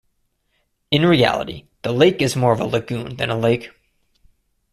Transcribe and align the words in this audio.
In 0.89 1.05
reality, 1.05 1.67
the 1.83 1.91
lake 1.91 2.23
is 2.23 2.35
more 2.35 2.51
of 2.53 2.59
a 2.59 2.65
lagoon 2.65 3.17
than 3.17 3.29
a 3.29 3.37
lake. 3.37 3.69